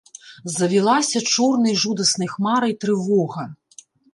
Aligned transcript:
Завілася 0.53 1.21
чорнай 1.35 1.75
жудаснай 1.83 2.33
хмарай 2.35 2.73
трывога. 2.85 3.43